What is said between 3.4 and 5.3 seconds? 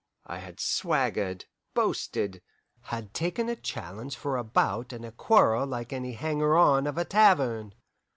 a challenge for a bout and a